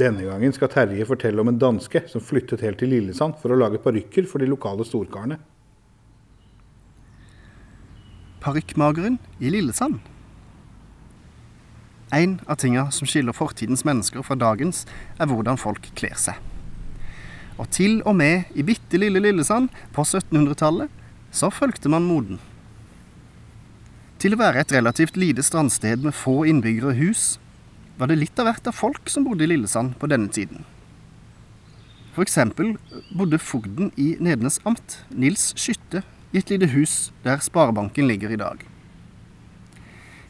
[0.00, 3.58] Denne gangen skal Terje fortelle om en danske som flyttet helt til Lillesand for å
[3.60, 5.36] lage parykker for de lokale storkarene.
[8.42, 10.00] Parykkmageren i Lillesand.
[12.12, 14.82] En av tinga som skiller fortidens mennesker fra dagens,
[15.20, 16.40] er hvordan folk kler seg.
[17.60, 20.92] Og til og med i bitte lille Lillesand på 1700-tallet
[21.32, 22.40] så fulgte man moden.
[24.20, 27.24] Til å være et relativt lite strandsted med få innbyggere og hus,
[28.02, 30.64] var det litt av hvert av folk som bodde i Lillesand på denne tiden.
[32.18, 32.72] Eksempel
[33.14, 36.02] bodde fogden i Nednes amt, Nils Skytte,
[36.34, 38.66] i et lite hus der Sparebanken ligger i dag.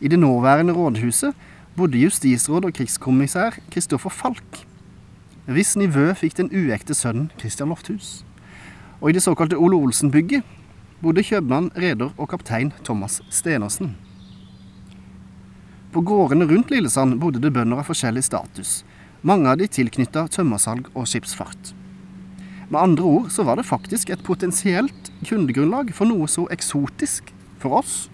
[0.00, 1.46] I det nåværende rådhuset
[1.76, 4.64] bodde justisråd og krigskommissær Kristoffer Falk,
[5.46, 8.24] hvis nivø fikk den uekte sønnen Christian Lofthus.
[8.98, 10.42] Og i det såkalte Ole Olsen-bygget
[11.04, 13.94] bodde kjøpmann, reder og kaptein Thomas Stenersen.
[15.90, 18.80] På gårdene rundt Lillesand bodde det bønder av forskjellig status,
[19.26, 21.72] mange av de tilknytta tømmersalg og skipsfart.
[22.70, 27.80] Med andre ord så var det faktisk et potensielt kundegrunnlag for noe så eksotisk for
[27.80, 28.04] oss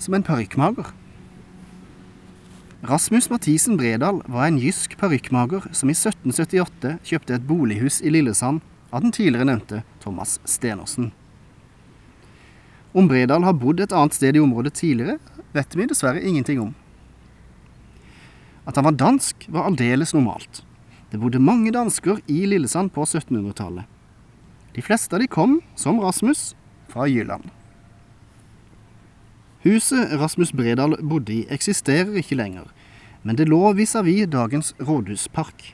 [0.00, 0.88] som en parykkmager.
[2.86, 8.64] Rasmus Mathisen Bredal var en jysk parykkmager som i 1778 kjøpte et bolighus i Lillesand
[8.88, 11.10] av den tidligere nevnte Thomas Stenersen.
[12.96, 15.18] Om Bredal har bodd et annet sted i området tidligere,
[15.52, 16.74] vet vi dessverre ingenting om.
[18.66, 20.62] At han var dansk, var aldeles normalt.
[21.10, 23.86] Det bodde mange dansker i Lillesand på 1700-tallet.
[24.74, 26.50] De fleste av de kom, som Rasmus,
[26.90, 27.46] fra Jylland.
[29.66, 32.68] Huset Rasmus Bredal bodde i, eksisterer ikke lenger,
[33.26, 35.72] men det lå vis-à-vis dagens rådhuspark.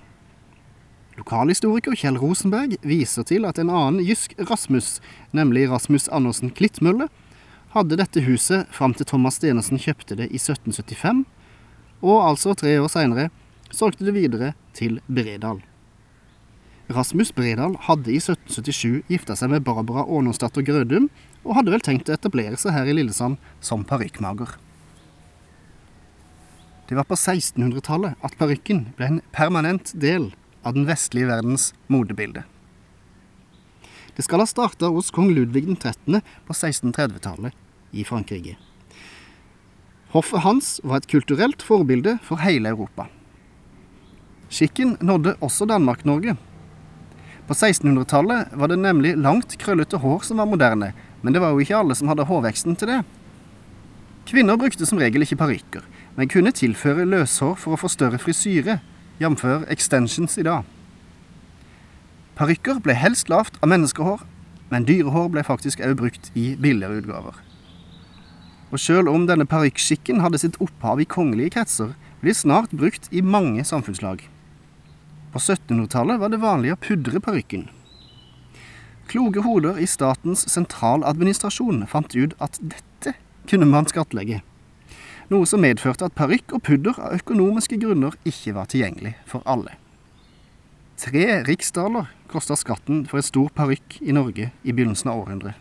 [1.18, 4.94] Lokalhistoriker Kjell Rosenberg viser til at en annen jysk Rasmus,
[5.36, 7.10] nemlig Rasmus Andersen Klittmølle,
[7.74, 11.26] hadde dette huset fram til Thomas Stenersen kjøpte det i 1775,
[12.02, 13.30] og altså tre år seinere
[13.72, 15.62] solgte det videre til Bredal.
[16.92, 21.08] Rasmus Bredal hadde i 1777 gifta seg med Barbara Ånåsdatter Grødum,
[21.42, 24.58] og hadde vel tenkt å etablere seg her i Lillesand som parykkmager.
[26.90, 30.32] Det var på 1600-tallet at parykken ble en permanent del
[30.66, 32.44] av den vestlige verdens modebilde.
[34.12, 36.20] Det skal ha starta hos kong Ludvig 13.
[36.20, 38.58] på 1630-tallet i Frankrike.
[40.12, 43.06] Hoffet hans var et kulturelt forbilde for hele Europa.
[44.52, 46.36] Skikken nådde også Danmark-Norge.
[47.48, 50.92] På 1600-tallet var det nemlig langt, krøllete hår som var moderne,
[51.22, 52.98] men det var jo ikke alle som hadde hårveksten til det.
[54.28, 55.86] Kvinner brukte som regel ikke parykker,
[56.16, 58.78] men kunne tilføre løshår for å få større frisyre,
[59.20, 59.46] jf.
[59.72, 60.68] extensions i dag.
[62.36, 64.22] Parykker ble helst lavt av menneskehår,
[64.68, 67.40] men dyrehår ble faktisk òg brukt i billigere utgaver.
[68.72, 73.20] Og sjøl om denne parykkskikken hadde sitt opphav i kongelige kretser, blir snart brukt i
[73.20, 74.24] mange samfunnslag.
[75.32, 77.66] På 1700-tallet var det vanlig å pudre parykken.
[79.12, 83.16] Kloke hoder i statens sentraladministrasjon fant ut at dette
[83.50, 84.40] kunne man skattlegge
[85.32, 89.76] noe som medførte at parykk og pudder av økonomiske grunner ikke var tilgjengelig for alle.
[91.00, 95.56] Tre riksdaler kosta skatten for en stor parykk i Norge i begynnelsen av århundret,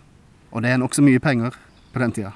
[0.51, 1.57] og det er nokså mye penger
[1.93, 2.35] på den tida.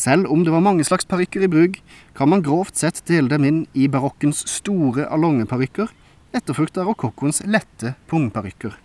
[0.00, 1.80] Selv om det var mange slags parykker i bruk,
[2.16, 5.90] kan man grovt sett dele dem inn i barokkens store allongeparykker,
[6.32, 8.78] etterfulgt av rokokkoens lette pungparykker.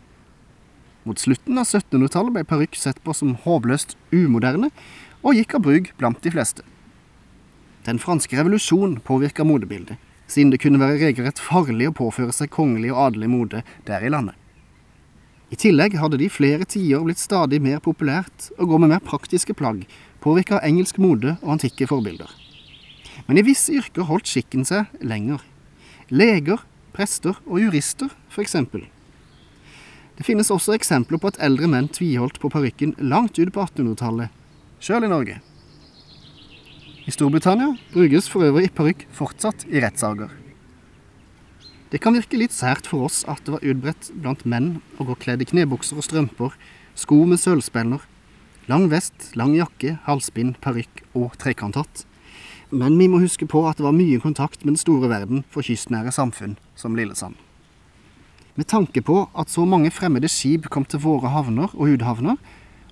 [1.05, 4.71] Mot slutten av 1700-tallet ble parykk sett på som håpløst umoderne,
[5.23, 6.65] og gikk av bruk blant de fleste.
[7.87, 12.91] Den franske revolusjon påvirka modebildet, siden det kunne være regelrett farlig å påføre seg kongelig
[12.91, 14.35] og adelig mode der i landet.
[15.53, 19.03] I tillegg hadde det i flere tiår blitt stadig mer populært å gå med mer
[19.05, 19.83] praktiske plagg,
[20.23, 22.31] påvirka av engelsk mode og antikke forbilder.
[23.27, 25.43] Men i visse yrker holdt skikken seg lenger.
[26.09, 26.65] Leger,
[26.97, 28.09] prester og jurister,
[28.41, 28.87] eksempel.
[30.17, 34.31] Det finnes også eksempler på at eldre menn tviholdt på parykken langt ut på 1800-tallet,
[34.79, 35.37] sjøl i Norge.
[37.05, 40.31] I Storbritannia brukes for øvrig parykk fortsatt i rettssaker.
[41.93, 45.15] Det kan virke litt sært for oss at det var utbredt blant menn å gå
[45.21, 46.55] kledd i knebukser og strømper,
[46.97, 48.01] sko med sølvspenner,
[48.65, 52.05] lang vest, lang jakke, halsbind, parykk og trekanthatt.
[52.73, 55.65] Men vi må huske på at det var mye kontakt med den store verden for
[55.65, 57.37] kystnære samfunn som Lillesand.
[58.57, 62.39] Med tanke på at så mange fremmede skip kom til våre havner og uthavner,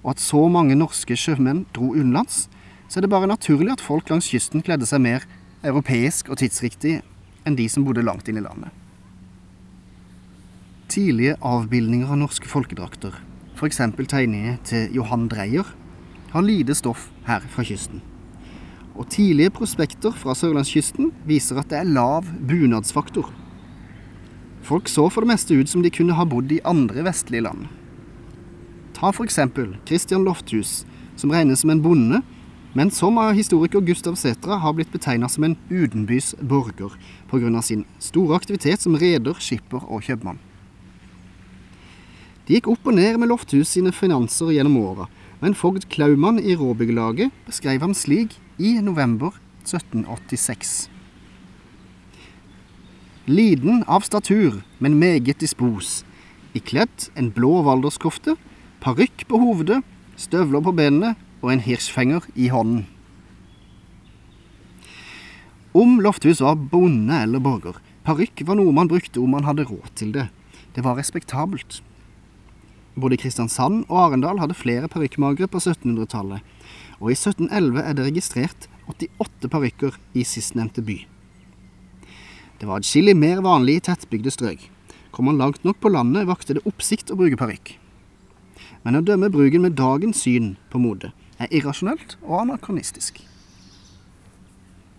[0.03, 2.45] og at så mange norske sjømenn dro utenlands,
[2.91, 5.25] så er det bare naturlig at folk langs kysten kledde seg mer
[5.65, 6.99] europeisk og tidsriktig
[7.47, 8.82] enn de som bodde langt inn i landet.
[10.93, 13.15] Tidlige avbildninger av norske folkedrakter,
[13.57, 13.79] f.eks.
[13.97, 15.65] tegninger til Johan Dreyer,
[16.29, 18.03] har lite stoff her fra kysten.
[18.93, 23.31] Og tidlige prospekter fra sørlandskysten viser at det er lav bunadsfaktor.
[24.61, 27.65] Folk så for det meste ut som de kunne ha bodd i andre vestlige land.
[28.93, 30.85] Ta eksempel Christian Lofthus,
[31.17, 32.21] som regnes som en bonde,
[32.77, 36.93] men som av historiker Gustav Sætra har blitt betegna som en utenbys borger
[37.33, 37.61] pga.
[37.61, 40.52] sin store aktivitet som reder, skipper og kjøpmann.
[42.43, 45.05] Det gikk opp og ned med Lofthus sine finanser gjennom åra,
[45.39, 50.89] men fogd Klaumann i Råbyggelaget beskrev ham slik i november 1786.
[53.31, 56.01] Liden av statur, men meget dispos.
[56.51, 58.35] Ikledd en blå valderskofte,
[58.83, 59.79] parykk på hovedet,
[60.19, 62.83] støvler på benene og en hirsfenger i hånden.
[65.71, 69.95] Om Lofthus var bonde eller borger, parykk var noe man brukte om man hadde råd
[69.95, 70.27] til det.
[70.75, 71.79] Det var respektabelt.
[72.93, 76.43] Både Kristiansand og Arendal hadde flere parykkmagere på 1700-tallet,
[77.01, 80.99] og i 1711 er det registrert 88 parykker i sistnevnte by.
[82.59, 84.67] Det var adskillig mer vanlig i tettbygde strøk.
[85.13, 87.75] Kom man langt nok på landet, vakte det oppsikt å bruke parykk.
[88.85, 91.11] Men å dømme bruken med dagens syn på mode
[91.41, 93.19] er irrasjonelt og anakronistisk.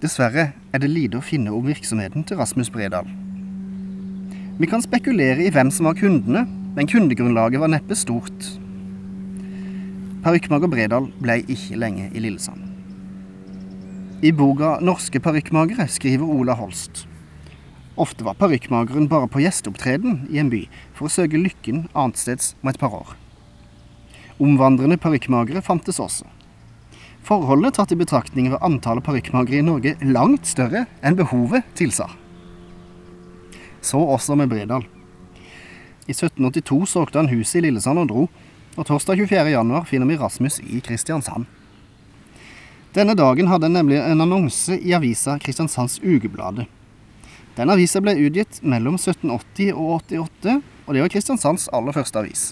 [0.03, 3.07] Dessverre er det lite å finne om virksomheten til Rasmus Bredal.
[4.59, 8.51] Vi kan spekulere i hvem som var kundene, men kundegrunnlaget var neppe stort.
[10.25, 12.63] Parykkmager Bredal ble ikke lenge i Lillesand.
[14.25, 17.07] I boka 'Norske parykkmagere' skriver Ola Holst
[17.97, 20.65] Ofte var parykkmageren bare på gjesteopptreden i en by
[20.97, 23.13] for å søke lykken annetsteds om et par år.
[24.43, 26.27] Omvandrende parykkmagere fantes også.
[27.25, 32.09] Forholdet tatt i betraktning var antallet parykkmagere i Norge langt større enn behovet tilsa.
[33.81, 34.83] Så også med Bredal.
[36.07, 38.29] I 1782 solgte han huset i Lillesand og dro,
[38.75, 39.51] og torsdag 24.
[39.55, 41.47] januar finner vi Rasmus i Kristiansand.
[42.95, 46.69] Denne dagen hadde han nemlig en annonse i avisa Kristiansands Ugebladet
[47.55, 52.43] den avisa ble utgitt mellom 1780 og 88, og det var Kristiansands aller første avis.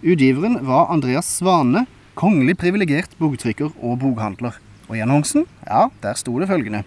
[0.00, 1.84] Utgiveren var Andreas Svane,
[2.16, 4.56] kongelig privilegert bogtrykker og bokhandler.
[4.88, 6.86] Og i annonsen, ja, der sto det følgende.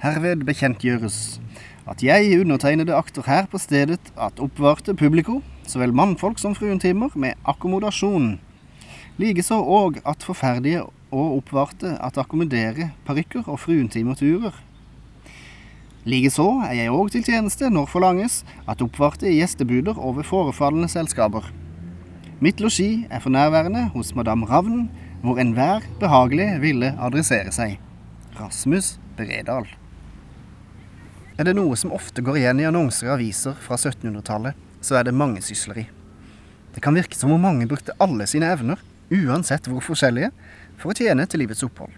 [0.00, 1.18] Herved bekjentgjøres
[1.88, 7.10] at jeg undertegnede akter her på stedet at oppvarte publiko, så vel mannfolk som fruentimer,
[7.14, 8.36] med akkommodasjon.
[9.18, 10.82] Likeså òg at forferdige
[11.12, 14.54] og oppvarte at akkommodere parykker og fruentimerturer
[16.02, 21.46] Likeså er jeg òg til tjeneste når forlanges at oppvarte gjestebuder over forefallende selskaper.
[22.42, 24.88] Mitt losji er for nærværende hos madam Ravn,
[25.22, 27.78] hvor enhver behagelig ville adressere seg.
[28.40, 29.70] Rasmus Bredal.
[31.42, 35.08] Er det noe som ofte går igjen i annonser i aviser fra 1700-tallet, så er
[35.08, 35.88] det mangesysleri.
[36.70, 38.78] Det kan virke som om mange brukte alle sine evner,
[39.10, 40.28] uansett hvor forskjellige,
[40.78, 41.90] for å tjene til livets opphold.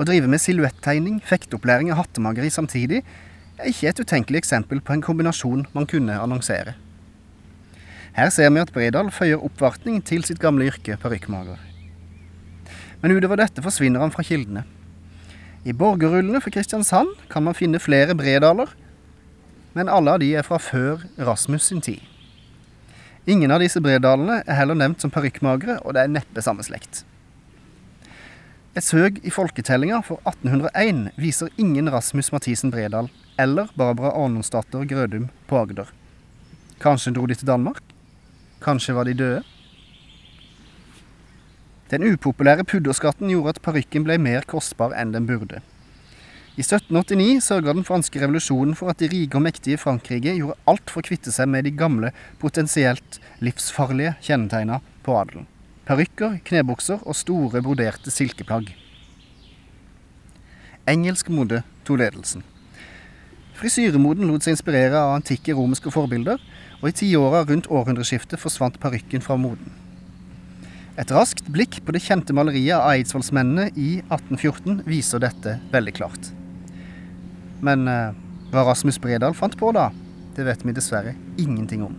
[0.00, 5.04] Å drive med silhuettegning, fekteopplæring og hattemageri samtidig er ikke et utenkelig eksempel på en
[5.04, 6.78] kombinasjon man kunne annonsere.
[8.16, 11.60] Her ser vi at Bredal føyer oppvartning til sitt gamle yrke parykkmager.
[13.04, 14.64] Men utover dette forsvinner han fra kildene.
[15.66, 18.70] I borgerrullene for Kristiansand kan man finne flere Bredaler,
[19.74, 22.02] men alle av de er fra før Rasmus sin tid.
[23.28, 27.02] Ingen av disse Bredalene er heller nevnt som parykkmagere, og det er neppe samme slekt.
[28.78, 35.28] Et søk i folketellinga for 1801 viser ingen Rasmus Mathisen Bredal eller Barbara Arnonsdatter Grødum
[35.50, 35.90] på Agder.
[36.80, 37.82] Kanskje dro de til Danmark?
[38.62, 39.42] Kanskje var de døde?
[41.90, 45.62] Den upopulære pudderskatten gjorde at parykken ble mer kostbar enn den burde.
[46.58, 50.90] I 1789 sørga den franske revolusjonen for at de rike og mektige Frankrike gjorde alt
[50.90, 52.10] for å kvitte seg med de gamle,
[52.42, 55.46] potensielt livsfarlige kjennetegna på adelen
[55.88, 58.68] parykker, knebukser og store broderte silkeplagg.
[60.88, 62.44] Engelsk mode tok ledelsen.
[63.58, 66.38] Frisyremoden lot seg inspirere av antikke romerske forbilder,
[66.78, 69.72] og i tiåra rundt århundreskiftet forsvant parykken fra moden.
[70.98, 76.32] Et raskt blikk på det kjente maleriet av eidsvollsmennene i 1814 viser dette veldig klart.
[77.62, 78.16] Men eh,
[78.50, 79.92] hva Rasmus Bredal fant på da,
[80.34, 81.94] det vet vi dessverre ingenting om.